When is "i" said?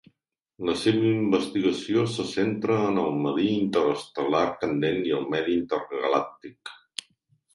5.09-5.13